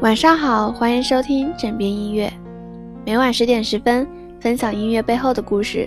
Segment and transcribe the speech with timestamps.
[0.00, 2.32] 晚上好，欢迎收听枕边音乐。
[3.04, 4.08] 每晚十点十分，
[4.40, 5.86] 分享音乐背后的故事。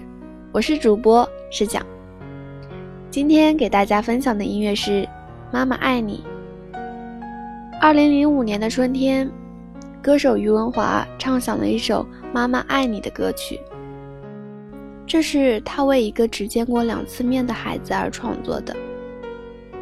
[0.51, 1.83] 我是主播是讲。
[3.09, 5.01] 今天给大家分享的音乐是
[5.51, 6.23] 《妈妈爱你》。
[7.81, 9.27] 二零零五年的春天，
[9.99, 13.59] 歌手余文华唱响了一首《妈妈爱你》的歌曲。
[15.07, 18.75] 这是他为一个只见过两次面的孩子而创作的。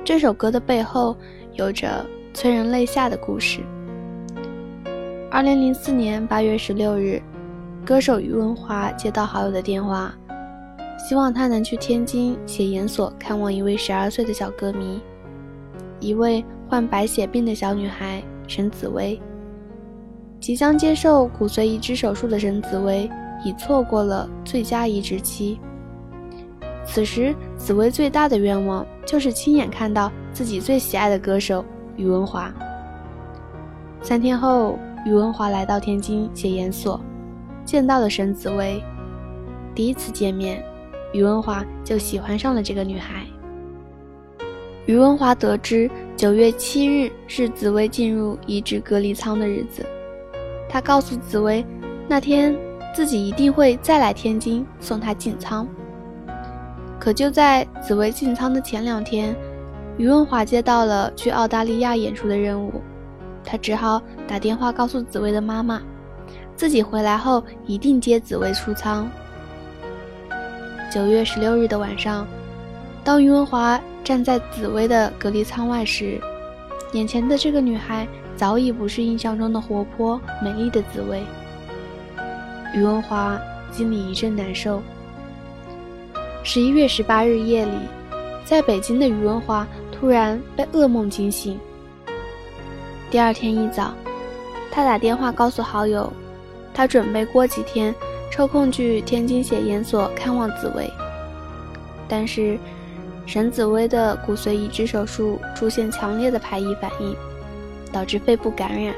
[0.05, 1.17] 这首歌的背后
[1.55, 3.59] 有着催人泪下的故事。
[5.33, 7.21] 二零零四年八月十六日，
[7.85, 10.13] 歌手余文华接到好友的电话，
[10.99, 15.01] 希望他能去天津写研所看望一位十二岁的小歌迷，
[16.01, 19.17] 一位患白血病的小女孩沈紫薇。
[20.37, 23.09] 即将接受骨髓移植手术的沈紫薇
[23.45, 25.61] 已错过了最佳移植期。
[26.83, 31.63] 此时，紫薇最大的愿望就是亲眼看到自己最喜爱的歌手
[31.95, 32.53] 余文华。
[34.01, 34.77] 三天后。
[35.03, 37.01] 余文华来到天津写研所，
[37.65, 38.83] 见到了沈紫薇。
[39.73, 40.63] 第一次见面，
[41.11, 43.25] 余文华就喜欢上了这个女孩。
[44.85, 49.85] 余文华得知九月七日是紫薇进入移植隔离舱的日子，
[50.69, 51.65] 他告诉紫薇，
[52.07, 52.55] 那天
[52.93, 55.67] 自己一定会再来天津送她进舱。
[56.99, 59.35] 可就在紫薇进舱的前两天，
[59.97, 62.73] 余文华接到了去澳大利亚演出的任务。
[63.43, 65.81] 他只好打电话告诉紫薇的妈妈，
[66.55, 69.09] 自己回来后一定接紫薇出舱。
[70.91, 72.27] 九月十六日的晚上，
[73.03, 76.19] 当余文华站在紫薇的隔离舱外时，
[76.93, 81.23] 眼前的这个女孩早已不是印象中的活泼美丽的紫薇。
[82.73, 83.39] 余文华
[83.71, 84.81] 心里一阵难受。
[86.43, 87.77] 十一月十八日夜里，
[88.43, 91.59] 在北京的余文华突然被噩梦惊醒。
[93.11, 93.93] 第二天一早，
[94.71, 96.11] 他打电话告诉好友，
[96.73, 97.93] 他准备过几天
[98.31, 100.89] 抽空去天津写研所看望紫薇。
[102.07, 102.57] 但是，
[103.25, 107.13] 沈紫薇的骨髓移植手术出现强烈的排异反应，
[107.91, 108.95] 导致肺部感染。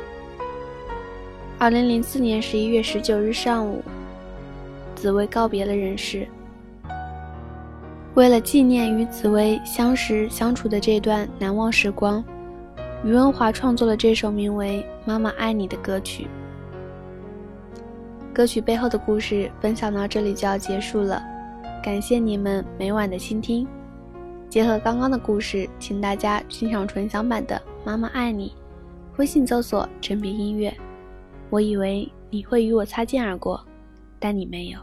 [1.57, 3.83] 二零零四年十一月十九日上午，
[4.93, 6.27] 紫薇告别了人世。
[8.13, 12.23] 为了纪念与紫薇相识相处的这段难忘时光。
[13.03, 16.25] 余文华创作了这首名为《妈妈爱你》的歌曲。
[18.33, 21.21] 歌曲背后的故事分享到这里就要结束了，
[21.83, 23.67] 感谢你们每晚的倾听。
[24.49, 28.55] 结合刚刚的故事，请大家欣赏纯享版的《妈妈爱你》，
[29.17, 30.73] 微信搜索“枕边音乐”。
[31.51, 33.61] 我以为你会与我擦肩而过，
[34.17, 34.79] 但你没有。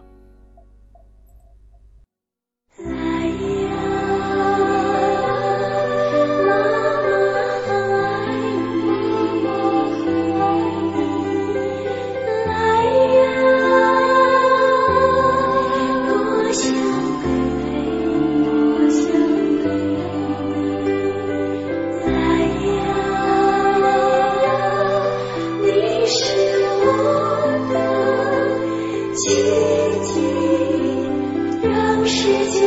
[32.06, 32.66] 世界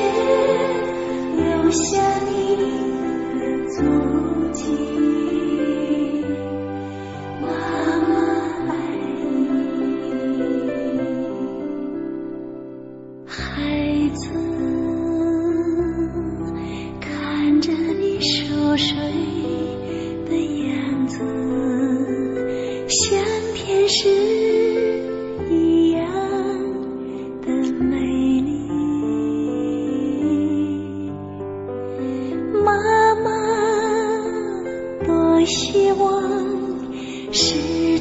[1.35, 2.63] 留下你的
[3.69, 3.77] 足
[4.51, 4.61] 迹，
[7.41, 7.47] 妈
[8.07, 8.11] 妈
[8.69, 9.31] 爱你。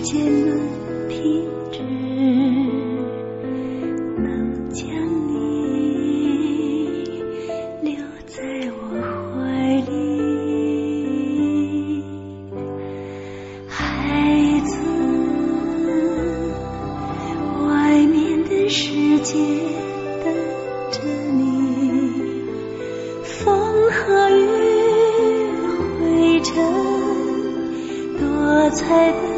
[0.03, 0.59] 时间能
[1.09, 1.79] 停止，
[4.19, 4.85] 能将
[5.29, 5.33] 你
[7.83, 7.95] 留
[8.27, 8.43] 在
[8.73, 8.81] 我
[9.31, 9.39] 怀
[9.89, 9.93] 里，
[13.69, 13.79] 孩
[14.65, 14.73] 子。
[17.65, 17.71] 外
[18.07, 18.83] 面的世
[19.21, 19.39] 界
[20.25, 20.35] 等
[20.91, 20.99] 着
[21.33, 21.41] 你，
[23.23, 23.39] 风
[23.93, 24.43] 和雨
[26.01, 26.51] 汇成
[28.19, 29.32] 多彩的。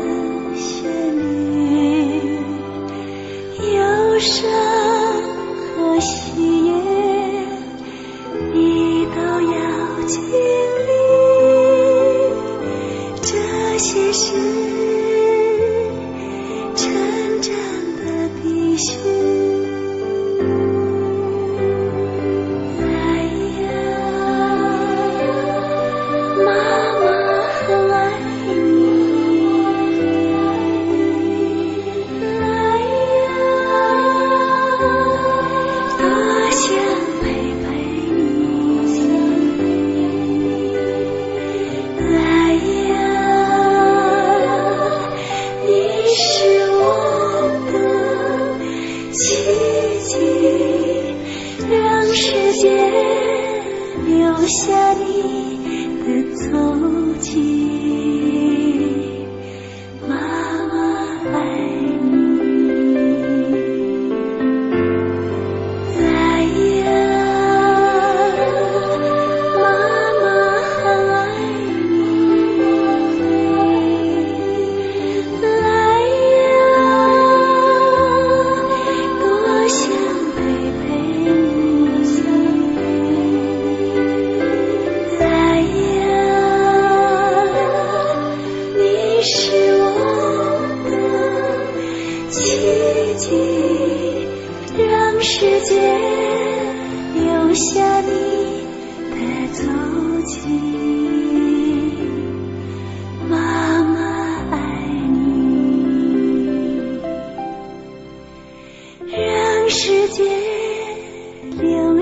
[54.95, 55.44] Hari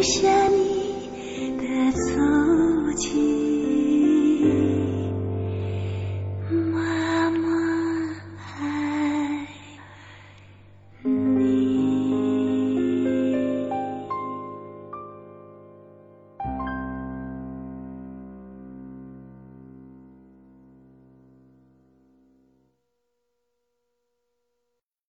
[0.03, 0.52] 谢。